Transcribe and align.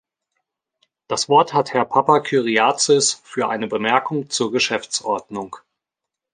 Das 1.07 1.29
Wort 1.29 1.53
hat 1.53 1.73
Herr 1.73 1.85
Papakyriazis 1.85 3.21
für 3.23 3.49
eine 3.49 3.67
Bemerkung 3.67 4.31
zur 4.31 4.51
Geschäftsordnung. 4.51 5.55